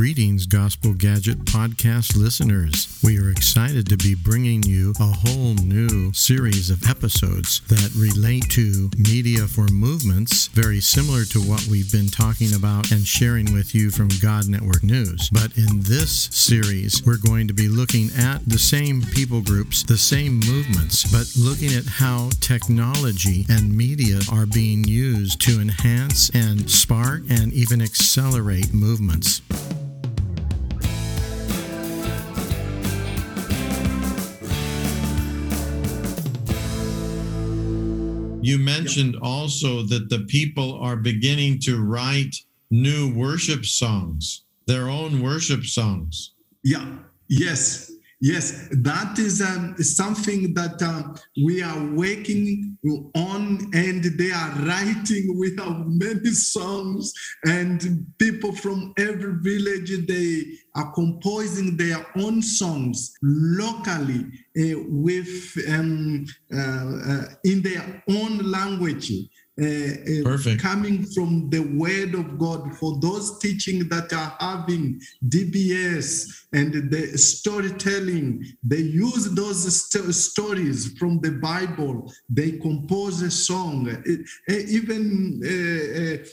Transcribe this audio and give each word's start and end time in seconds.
Greetings, 0.00 0.46
Gospel 0.46 0.94
Gadget 0.94 1.44
Podcast 1.44 2.16
listeners. 2.16 2.98
We 3.04 3.18
are 3.18 3.28
excited 3.28 3.86
to 3.90 3.98
be 3.98 4.14
bringing 4.14 4.62
you 4.62 4.94
a 4.98 5.04
whole 5.04 5.52
new 5.56 6.10
series 6.14 6.70
of 6.70 6.88
episodes 6.88 7.60
that 7.68 7.92
relate 7.94 8.48
to 8.52 8.88
media 8.96 9.46
for 9.46 9.68
movements, 9.68 10.46
very 10.48 10.80
similar 10.80 11.26
to 11.26 11.40
what 11.40 11.66
we've 11.66 11.92
been 11.92 12.08
talking 12.08 12.54
about 12.54 12.90
and 12.92 13.06
sharing 13.06 13.52
with 13.52 13.74
you 13.74 13.90
from 13.90 14.08
God 14.22 14.48
Network 14.48 14.82
News. 14.82 15.28
But 15.28 15.58
in 15.58 15.82
this 15.82 16.30
series, 16.32 17.04
we're 17.04 17.18
going 17.18 17.46
to 17.48 17.54
be 17.54 17.68
looking 17.68 18.08
at 18.16 18.38
the 18.48 18.58
same 18.58 19.02
people 19.02 19.42
groups, 19.42 19.82
the 19.82 19.98
same 19.98 20.40
movements, 20.40 21.04
but 21.12 21.30
looking 21.36 21.76
at 21.76 21.84
how 21.84 22.30
technology 22.40 23.44
and 23.50 23.76
media 23.76 24.20
are 24.32 24.46
being 24.46 24.82
used 24.82 25.42
to 25.42 25.60
enhance 25.60 26.30
and 26.30 26.70
spark 26.70 27.20
and 27.28 27.52
even 27.52 27.82
accelerate 27.82 28.72
movements. 28.72 29.42
You 38.50 38.58
mentioned 38.58 39.14
also 39.22 39.82
that 39.82 40.08
the 40.08 40.26
people 40.26 40.74
are 40.80 40.96
beginning 40.96 41.60
to 41.60 41.80
write 41.80 42.34
new 42.72 43.14
worship 43.14 43.64
songs, 43.64 44.42
their 44.66 44.88
own 44.88 45.22
worship 45.22 45.64
songs. 45.64 46.32
Yeah, 46.64 46.96
yes, 47.28 47.92
yes. 48.20 48.68
That 48.70 49.18
is 49.18 49.40
um, 49.40 49.76
something 49.78 50.54
that 50.54 50.82
um, 50.82 51.16
we 51.44 51.62
are 51.62 51.84
working 51.94 52.76
on, 53.14 53.70
and 53.74 54.04
they 54.04 54.30
are 54.30 54.50
writing. 54.66 55.38
We 55.38 55.56
have 55.58 55.86
many 55.86 56.30
songs, 56.30 57.12
and 57.44 58.06
people 58.18 58.52
from 58.52 58.92
every 58.98 59.34
village 59.40 60.06
they 60.06 60.58
are 60.74 60.92
composing 60.92 61.76
their 61.76 62.06
own 62.16 62.42
songs 62.42 63.12
locally 63.22 64.24
uh, 64.58 64.78
with 64.88 65.58
um, 65.68 66.24
uh, 66.52 66.58
uh, 66.58 67.24
in 67.44 67.62
their 67.62 68.02
own 68.08 68.38
language. 68.50 69.12
Uh, 69.60 69.64
uh, 69.66 70.22
Perfect. 70.24 70.62
coming 70.62 71.04
from 71.14 71.50
the 71.50 71.60
word 71.60 72.14
of 72.14 72.38
God 72.38 72.74
for 72.76 72.98
those 73.00 73.38
teaching 73.40 73.88
that 73.90 74.10
are 74.12 74.34
having 74.40 75.00
DBS 75.28 76.44
and 76.52 76.90
the 76.90 77.18
storytelling. 77.18 78.44
They 78.62 78.78
use 78.78 79.26
those 79.34 79.60
st- 79.82 80.14
stories 80.14 80.96
from 80.98 81.20
the 81.20 81.32
Bible. 81.32 82.10
They 82.28 82.52
compose 82.52 83.20
a 83.22 83.30
song. 83.30 83.88
It- 84.04 84.26
eh, 84.48 84.64
even 84.68 85.42
uh, 85.44 86.00
uh, 86.00 86.26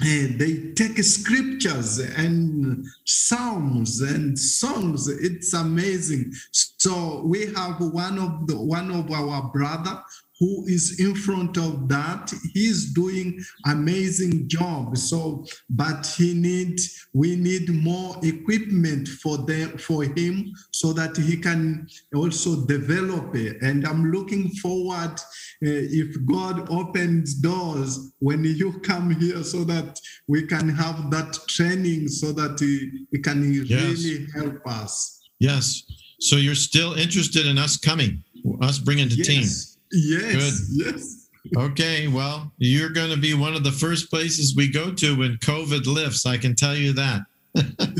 uh, 0.00 0.28
they 0.38 0.72
take 0.76 1.02
scriptures 1.02 1.98
and 1.98 2.86
psalms 3.04 4.00
and 4.00 4.38
songs. 4.38 5.08
It's 5.08 5.52
amazing. 5.54 6.32
So 6.52 7.22
we 7.24 7.46
have 7.54 7.80
one 7.80 8.16
of 8.18 8.46
the 8.46 8.56
one 8.56 8.92
of 8.92 9.10
our 9.10 9.50
brother 9.50 10.00
who 10.38 10.64
is 10.66 11.00
in 11.00 11.14
front 11.14 11.56
of 11.56 11.88
that 11.88 12.32
he's 12.54 12.92
doing 12.92 13.40
amazing 13.66 14.48
job. 14.48 14.96
So 14.96 15.44
but 15.70 16.06
he 16.06 16.34
need 16.34 16.80
we 17.12 17.36
need 17.36 17.68
more 17.70 18.16
equipment 18.22 19.08
for 19.08 19.38
them 19.38 19.78
for 19.78 20.04
him 20.04 20.52
so 20.72 20.92
that 20.92 21.16
he 21.16 21.36
can 21.36 21.88
also 22.14 22.66
develop 22.66 23.34
it. 23.34 23.60
And 23.62 23.86
i'm 23.86 24.10
looking 24.10 24.50
forward 24.62 25.14
uh, 25.66 25.84
if 26.00 26.14
god 26.26 26.68
opens 26.70 27.34
doors 27.34 28.12
when 28.20 28.44
you 28.44 28.80
come 28.80 29.10
here 29.18 29.42
so 29.42 29.64
that 29.64 30.00
we 30.26 30.46
can 30.46 30.68
have 30.68 31.10
that 31.10 31.38
training 31.48 32.08
so 32.08 32.32
that 32.32 32.58
he, 32.60 33.06
he 33.10 33.18
can 33.18 33.40
really 33.42 34.26
help 34.34 34.66
us. 34.66 35.20
Yes. 35.38 35.82
So 36.20 36.36
you're 36.36 36.54
still 36.54 36.94
interested 36.94 37.46
in 37.46 37.58
us 37.58 37.76
coming, 37.76 38.22
us 38.60 38.78
bringing 38.78 39.08
the 39.08 39.16
team. 39.16 39.44
Yes 39.92 40.68
yes 40.70 40.70
yes 40.72 41.24
Okay, 41.56 42.08
well, 42.08 42.52
you're 42.58 42.90
going 42.90 43.10
to 43.10 43.16
be 43.16 43.32
one 43.32 43.54
of 43.54 43.64
the 43.64 43.72
first 43.72 44.10
places 44.10 44.54
we 44.54 44.70
go 44.70 44.92
to 44.92 45.16
when 45.18 45.36
COVID 45.38 45.86
lifts. 45.86 46.26
I 46.26 46.36
can 46.36 46.54
tell 46.54 46.76
you 46.76 46.92
that. 46.92 47.22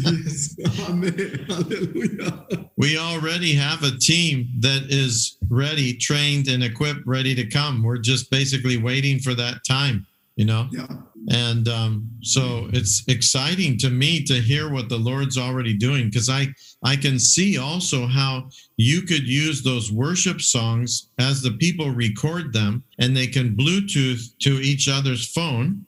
yes 0.04 0.54
amen 0.88 1.46
hallelujah 1.48 2.44
We 2.76 2.98
already 2.98 3.54
have 3.54 3.82
a 3.82 3.96
team 3.98 4.48
that 4.60 4.86
is 4.90 5.38
ready, 5.48 5.96
trained, 5.96 6.48
and 6.48 6.62
equipped, 6.62 7.06
ready 7.06 7.34
to 7.36 7.46
come. 7.46 7.82
We're 7.82 7.98
just 7.98 8.30
basically 8.30 8.76
waiting 8.76 9.18
for 9.18 9.34
that 9.34 9.64
time, 9.66 10.06
you 10.36 10.44
know? 10.44 10.68
yeah 10.70 10.86
And 11.30 11.68
um, 11.68 12.08
so 12.22 12.68
it's 12.72 13.04
exciting 13.06 13.76
to 13.78 13.90
me 13.90 14.24
to 14.24 14.34
hear 14.40 14.70
what 14.72 14.88
the 14.88 14.96
Lord's 14.96 15.36
already 15.36 15.74
doing 15.76 16.06
because 16.06 16.30
I, 16.30 16.46
I 16.82 16.96
can 16.96 17.18
see 17.18 17.58
also 17.58 18.06
how 18.06 18.48
you 18.78 19.02
could 19.02 19.28
use 19.28 19.62
those 19.62 19.92
worship 19.92 20.40
songs 20.40 21.10
as 21.18 21.42
the 21.42 21.50
people 21.50 21.90
record 21.90 22.52
them 22.54 22.82
and 22.98 23.14
they 23.14 23.26
can 23.26 23.54
Bluetooth 23.56 24.22
to 24.40 24.52
each 24.62 24.88
other's 24.88 25.30
phone. 25.30 25.84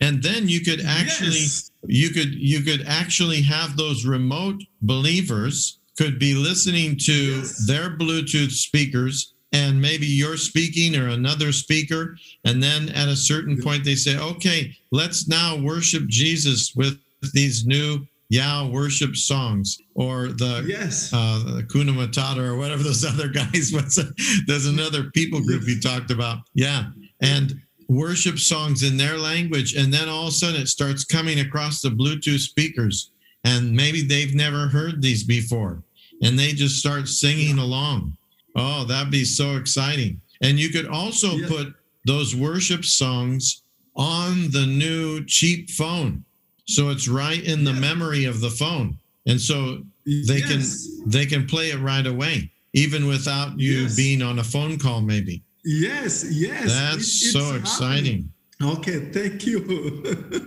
And 0.00 0.22
then 0.22 0.48
you 0.48 0.60
could 0.60 0.80
actually 0.80 1.40
Yes. 1.40 1.70
you 1.86 2.10
could 2.10 2.34
you 2.34 2.62
could 2.62 2.84
actually 2.86 3.42
have 3.42 3.76
those 3.76 4.06
remote 4.06 4.62
believers 4.80 5.78
could 5.98 6.18
be 6.18 6.34
listening 6.34 6.96
to 6.96 7.12
Yes. 7.12 7.66
their 7.66 7.90
bluetooth 7.96 8.52
speakers 8.52 9.33
and 9.54 9.80
maybe 9.80 10.06
you're 10.06 10.36
speaking 10.36 10.96
or 10.96 11.08
another 11.08 11.52
speaker. 11.52 12.18
And 12.44 12.62
then 12.62 12.90
at 12.90 13.08
a 13.08 13.16
certain 13.16 13.62
point 13.62 13.84
they 13.84 13.94
say 13.94 14.18
okay 14.18 14.76
let's 14.90 15.28
now 15.28 15.56
worship 15.56 16.06
jesus 16.08 16.74
with 16.74 16.98
these 17.32 17.64
new 17.64 18.06
Yah 18.30 18.66
worship 18.68 19.16
songs 19.16 19.78
or 19.94 20.28
the 20.28 20.64
yes. 20.66 21.12
uh, 21.12 21.60
Kuna 21.70 21.92
Matata 21.92 22.38
or 22.38 22.56
whatever 22.56 22.82
those 22.82 23.04
other 23.12 23.28
guys. 23.28 23.70
What's 23.72 23.98
there's 24.46 24.66
another 24.66 25.10
people 25.10 25.40
group 25.40 25.62
you 25.66 25.80
talked 25.80 26.10
about, 26.10 26.38
yeah, 26.54 26.86
and 27.20 27.54
worship 27.88 28.38
songs 28.38 28.82
in 28.82 28.96
their 28.96 29.18
language, 29.18 29.74
and 29.74 29.92
then 29.92 30.08
all 30.08 30.22
of 30.22 30.28
a 30.28 30.32
sudden 30.32 30.60
it 30.60 30.68
starts 30.68 31.04
coming 31.04 31.40
across 31.40 31.80
the 31.80 31.90
Bluetooth 31.90 32.40
speakers, 32.40 33.10
and 33.44 33.72
maybe 33.72 34.02
they've 34.02 34.34
never 34.34 34.68
heard 34.68 35.02
these 35.02 35.22
before, 35.22 35.82
and 36.22 36.38
they 36.38 36.52
just 36.52 36.78
start 36.78 37.06
singing 37.06 37.58
along. 37.58 38.16
Oh, 38.54 38.84
that'd 38.84 39.10
be 39.10 39.24
so 39.24 39.56
exciting! 39.56 40.20
And 40.40 40.58
you 40.58 40.68
could 40.70 40.86
also 40.86 41.36
Yeah. 41.36 41.48
put 41.48 41.74
those 42.06 42.34
worship 42.36 42.84
songs 42.84 43.62
on 43.96 44.50
the 44.50 44.66
new 44.66 45.24
cheap 45.24 45.70
phone, 45.70 46.22
so 46.66 46.90
it's 46.90 47.08
right 47.08 47.42
in 47.42 47.64
the 47.64 47.72
Yeah. 47.72 47.80
memory 47.80 48.24
of 48.24 48.40
the 48.40 48.50
phone, 48.50 48.98
and 49.26 49.40
so 49.40 49.82
they 50.06 50.38
yes. 50.40 50.48
can 50.48 50.62
they 51.10 51.24
can 51.26 51.46
play 51.46 51.70
it 51.70 51.78
right 51.78 52.06
away 52.06 52.50
even 52.74 53.06
without 53.06 53.58
you 53.58 53.82
Yes. 53.82 53.96
being 53.96 54.20
on 54.20 54.38
a 54.38 54.44
phone 54.44 54.76
call 54.78 55.00
maybe 55.00 55.42
yes 55.64 56.26
yes 56.30 56.66
that's 56.66 57.22
It- 57.22 57.32
so 57.32 57.54
exciting 57.54 58.28
happening. 58.60 58.78
Okay, 58.78 59.00
thank 59.12 59.46
you. 59.46 59.64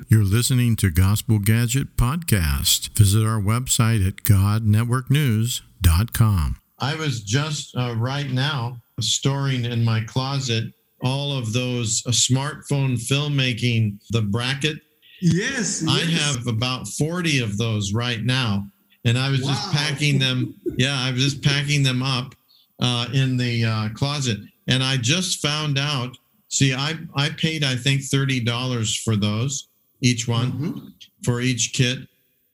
You're 0.10 0.24
listening 0.24 0.76
to 0.78 0.90
Gospel 0.90 1.40
Gadget 1.40 1.98
Podcast. 1.98 2.90
Visit 2.98 3.26
our 3.26 3.40
website 3.42 4.06
at 4.08 4.24
godnetworknews.com. 4.24 6.56
I 6.80 6.96
was 6.96 7.22
just 7.22 7.76
uh, 7.76 7.96
right 7.98 8.30
now 8.30 8.78
storing 9.00 9.66
in 9.66 9.84
my 9.84 10.02
closet 10.02 10.66
all 11.04 11.38
of 11.38 11.54
those 11.54 12.04
uh, 12.08 12.10
smartphone 12.12 12.96
filmmaking, 12.98 13.98
the 14.10 14.22
bracket. 14.22 14.78
yes, 15.22 15.84
I 15.88 16.02
yes. 16.02 16.36
have 16.36 16.48
about 16.48 16.88
40 16.88 17.40
of 17.40 17.58
those 17.58 17.94
right 17.94 18.24
now. 18.24 18.68
And 19.06 19.18
I 19.18 19.30
was 19.30 19.40
just 19.42 19.72
packing 19.72 20.20
them. 20.20 20.56
Yeah, 20.78 20.98
I 21.00 21.12
was 21.12 21.24
just 21.24 21.44
packing 21.44 21.84
them 21.84 22.02
up 22.04 22.36
uh, 22.82 23.08
in 23.14 23.38
the 23.38 23.64
uh, 23.64 23.90
closet. 23.94 24.40
And 24.68 24.84
I 24.84 24.98
just 24.98 25.42
found 25.42 25.78
out. 25.78 26.18
See, 26.50 26.74
I, 26.74 26.96
I 27.16 27.30
paid, 27.30 27.64
I 27.64 27.76
think, 27.76 28.02
$30 28.02 29.04
for 29.04 29.16
those, 29.16 29.68
each 30.02 30.28
one 30.28 30.52
Mhm. 30.54 30.92
for 31.24 31.42
each 31.42 31.74
kit. 31.74 32.00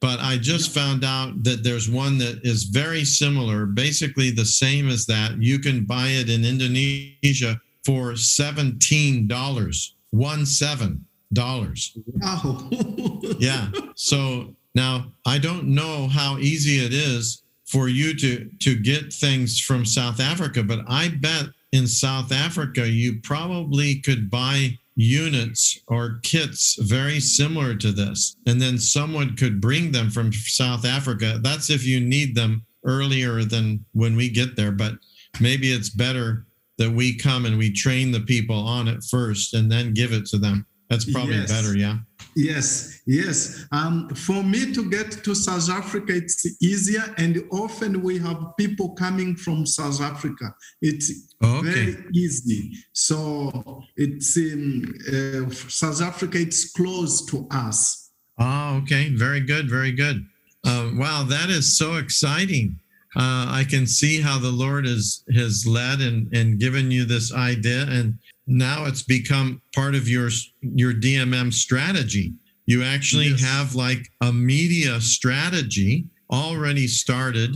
But 0.04 0.20
I 0.20 0.36
just 0.36 0.72
found 0.74 1.06
out 1.06 1.46
that 1.46 1.64
there's 1.64 1.90
one 1.90 2.18
that 2.18 2.42
is 2.44 2.66
very 2.66 3.06
similar, 3.06 3.66
basically 3.66 4.32
the 4.32 4.44
same 4.44 4.90
as 4.90 5.06
that. 5.06 5.42
You 5.42 5.60
can 5.60 5.86
buy 5.86 6.08
it 6.08 6.30
in 6.30 6.44
Indonesia 6.44 7.62
for 7.86 8.12
$17, 8.12 9.92
one 10.10 10.46
seven 10.46 11.06
dollars. 11.32 11.98
Wow. 12.06 12.70
Yeah. 13.40 13.70
So 13.96 14.54
now 14.76 15.06
I 15.26 15.38
don't 15.38 15.68
know 15.68 16.10
how 16.10 16.38
easy 16.38 16.86
it 16.86 16.94
is 16.94 17.44
for 17.64 17.88
you 17.88 18.14
to 18.20 18.50
to 18.60 18.76
get 18.76 19.14
things 19.14 19.58
from 19.62 19.86
South 19.86 20.20
Africa, 20.20 20.64
but 20.64 20.82
I 20.86 21.14
bet 21.22 21.46
in 21.72 21.88
South 21.88 22.34
Africa 22.34 22.86
you 22.90 23.22
probably 23.22 24.02
could 24.02 24.30
buy 24.30 24.78
units 24.96 25.80
or 25.88 26.20
kits 26.24 26.78
very 26.82 27.20
similar 27.20 27.76
to 27.76 27.92
this 27.92 28.36
and 28.46 28.62
then 28.62 28.78
someone 28.78 29.36
could 29.36 29.60
bring 29.60 29.92
them 29.92 30.10
from 30.10 30.32
South 30.32 30.86
Africa. 30.86 31.40
That's 31.42 31.70
if 31.70 31.86
you 31.86 32.00
need 32.00 32.36
them 32.36 32.66
earlier 32.86 33.44
than 33.44 33.84
when 33.94 34.16
we 34.16 34.30
get 34.30 34.56
there, 34.56 34.72
but 34.72 34.94
maybe 35.40 35.72
it's 35.72 35.90
better 35.90 36.46
that 36.78 36.92
we 36.92 37.16
come 37.18 37.46
and 37.46 37.58
we 37.58 37.72
train 37.72 38.12
the 38.12 38.20
people 38.22 38.56
on 38.58 38.88
it 38.88 39.04
first 39.10 39.54
and 39.54 39.72
then 39.72 39.94
give 39.94 40.12
it 40.14 40.26
to 40.28 40.38
them. 40.38 40.66
That's 40.90 41.10
probably 41.12 41.36
Yes. 41.36 41.52
better, 41.52 41.76
yeah. 41.78 41.98
Yes, 42.36 43.02
yes. 43.06 43.66
Um, 43.72 44.10
for 44.10 44.44
me 44.44 44.74
to 44.74 44.90
get 44.90 45.12
to 45.24 45.36
South 45.36 45.70
Africa, 45.70 46.14
it's 46.16 46.46
easier, 46.62 47.04
and 47.18 47.44
often 47.52 48.02
we 48.02 48.18
have 48.20 48.38
people 48.58 48.90
coming 48.96 49.36
from 49.36 49.66
South 49.66 50.02
Africa. 50.02 50.54
It's 50.82 51.12
Oh, 51.42 51.58
okay. 51.58 51.92
very 51.92 52.06
easy. 52.14 52.72
So 52.94 53.84
it's 53.98 54.38
in 54.38 54.94
uh, 55.08 55.50
South 55.70 56.02
Africa. 56.02 56.38
It's 56.40 56.72
close 56.72 57.26
to 57.28 57.48
us. 57.52 58.12
Oh, 58.40 58.78
okay. 58.84 59.10
Very 59.10 59.42
good. 59.42 59.70
Very 59.70 59.92
good. 59.92 60.26
Uh, 60.66 60.92
wow, 60.96 61.24
that 61.24 61.50
is 61.50 61.78
so 61.78 61.96
exciting. 61.98 62.80
Uh, 63.16 63.46
I 63.50 63.66
can 63.70 63.86
see 63.86 64.22
how 64.22 64.40
the 64.40 64.50
Lord 64.52 64.86
has 64.88 65.24
has 65.36 65.68
led 65.68 66.00
and 66.00 66.34
and 66.34 66.60
given 66.60 66.90
you 66.90 67.06
this 67.06 67.32
idea, 67.34 67.86
and 67.90 68.18
now 68.48 68.86
it's 68.86 69.04
become 69.04 69.62
part 69.76 69.96
of 69.96 70.08
your 70.08 70.30
your 70.62 70.94
DMM 70.94 71.54
strategy. 71.54 72.34
You 72.66 72.84
actually 72.84 73.30
Yes. 73.30 73.42
have 73.42 73.76
like 73.76 74.10
a 74.22 74.32
media 74.32 75.00
strategy 75.02 76.06
already 76.32 76.88
started 76.88 77.56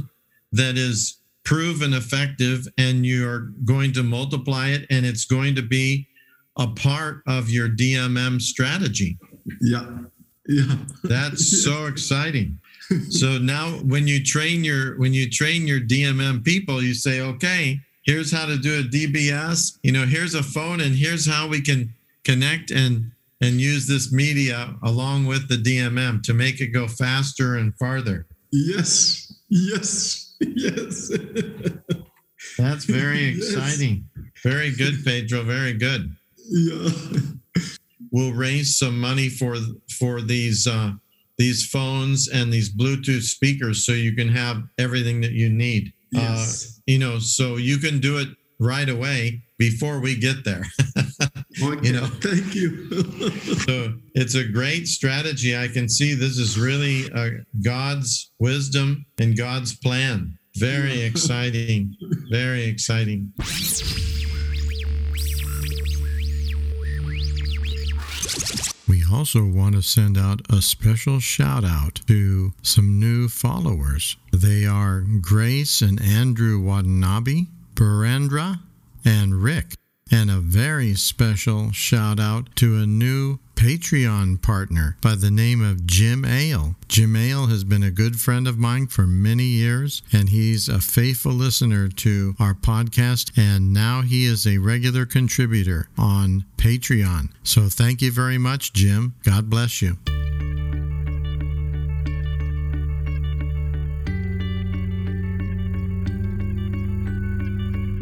that 0.51 0.77
is 0.77 1.17
proven 1.43 1.93
effective, 1.93 2.67
and 2.77 3.05
you're 3.05 3.51
going 3.63 3.93
to 3.93 4.03
multiply 4.03 4.67
it, 4.69 4.85
and 4.89 5.05
it's 5.05 5.25
going 5.25 5.55
to 5.55 5.61
be 5.61 6.07
a 6.57 6.67
part 6.67 7.21
of 7.27 7.49
your 7.49 7.69
DMM 7.69 8.41
strategy. 8.41 9.17
Yeah, 9.61 9.87
yeah. 10.47 10.77
That's 11.03 11.63
so 11.63 11.85
exciting. 11.85 12.59
So 13.09 13.37
now 13.37 13.69
when 13.83 14.07
you 14.07 14.23
train 14.23 14.63
your 14.63 14.97
when 14.97 15.13
you 15.13 15.29
train 15.29 15.67
your 15.67 15.79
DMM 15.81 16.43
people, 16.43 16.81
you 16.81 16.93
say, 16.93 17.21
okay, 17.21 17.79
here's 18.07 18.31
how 18.31 18.47
to 18.47 18.57
do 18.57 18.79
a 18.79 18.83
DBS. 18.83 19.77
You 19.83 19.91
know, 19.91 20.05
here's 20.07 20.33
a 20.33 20.41
phone 20.41 20.81
and 20.81 20.95
here's 20.95 21.27
how 21.29 21.47
we 21.47 21.61
can 21.61 21.93
connect 22.23 22.71
and 22.71 23.11
and 23.39 23.61
use 23.61 23.85
this 23.87 24.11
media 24.11 24.73
along 24.83 25.27
with 25.27 25.47
the 25.47 25.57
DMM 25.57 26.23
to 26.23 26.33
make 26.33 26.59
it 26.59 26.69
go 26.69 26.87
faster 26.87 27.55
and 27.57 27.75
farther. 27.77 28.25
Yes, 28.51 29.31
yes, 29.49 30.35
yes. 30.41 31.11
That's 32.57 32.85
very 32.85 33.19
Yes. 33.35 33.53
exciting. 33.53 34.09
Very 34.41 34.71
good, 34.71 35.03
Pedro. 35.05 35.43
Very 35.43 35.73
good. 35.73 36.15
yeah. 36.49 36.89
We'll 38.11 38.33
raise 38.33 38.77
some 38.77 38.99
money 38.99 39.27
for 39.29 39.57
for 39.99 40.21
these 40.21 40.65
uh, 40.65 40.91
these 41.37 41.65
phones 41.65 42.29
and 42.29 42.51
these 42.51 42.73
Bluetooth 42.73 43.23
speakers 43.23 43.85
so 43.85 43.91
you 43.91 44.13
can 44.15 44.29
have 44.29 44.63
everything 44.79 45.21
that 45.21 45.33
you 45.33 45.49
need. 45.49 45.91
Uh, 46.15 46.19
Yes. 46.19 46.81
you 46.85 46.99
know, 46.99 47.19
so 47.19 47.57
you 47.57 47.77
can 47.77 47.99
do 47.99 48.17
it 48.17 48.29
right 48.59 48.89
away 48.89 49.41
before 49.57 49.99
we 49.99 50.15
get 50.15 50.43
there. 50.43 50.63
okay. 51.63 51.91
know. 51.91 52.05
Thank 52.21 52.55
you. 52.55 52.89
so 53.65 53.93
it's 54.15 54.35
a 54.35 54.47
great 54.47 54.87
strategy. 54.87 55.57
I 55.57 55.67
can 55.67 55.89
see 55.89 56.13
this 56.13 56.37
is 56.37 56.57
really 56.57 57.11
uh, 57.13 57.41
God's 57.63 58.31
wisdom 58.39 59.05
and 59.19 59.37
God's 59.37 59.75
plan. 59.77 60.37
Very 60.55 61.01
exciting. 61.01 61.95
Very 62.31 62.63
exciting. 62.63 63.31
Also 69.11 69.45
want 69.45 69.75
to 69.75 69.81
send 69.81 70.17
out 70.17 70.41
a 70.49 70.61
special 70.61 71.19
shout 71.19 71.63
out 71.63 72.01
to 72.07 72.53
some 72.61 72.99
new 72.99 73.27
followers. 73.27 74.17
They 74.31 74.65
are 74.65 75.01
Grace 75.21 75.81
and 75.81 76.01
Andrew 76.01 76.59
Watanabe, 76.59 77.45
Barendra, 77.75 78.59
and 79.05 79.41
Rick. 79.41 79.73
And 80.11 80.31
a 80.31 80.39
very 80.39 80.93
special 80.95 81.71
shout 81.71 82.19
out 82.19 82.55
to 82.57 82.77
a 82.77 82.85
new 82.85 83.39
Patreon 83.57 84.39
partner 84.43 84.97
by 85.01 85.15
the 85.15 85.31
name 85.31 85.63
of 85.63 85.87
Jim 85.87 86.23
Ale. 86.23 86.75
Jim 86.87 87.15
Ale 87.15 87.47
has 87.47 87.63
been 87.63 87.81
a 87.81 87.89
good 87.89 88.19
friend 88.19 88.47
of 88.47 88.59
mine 88.59 88.85
for 88.85 89.07
many 89.07 89.45
years, 89.45 90.03
and 90.13 90.29
he's 90.29 90.69
a 90.69 90.79
faithful 90.79 91.31
listener 91.31 91.89
to 91.89 92.35
our 92.39 92.53
podcast, 92.53 93.31
and 93.35 93.73
now 93.73 94.03
he 94.03 94.25
is 94.25 94.45
a 94.45 94.59
regular 94.59 95.07
contributor 95.07 95.89
on 95.97 96.45
Patreon. 96.57 97.29
So 97.41 97.67
thank 97.67 98.03
you 98.03 98.11
very 98.11 98.37
much, 98.37 98.73
Jim. 98.73 99.15
God 99.23 99.49
bless 99.49 99.81
you. 99.81 99.97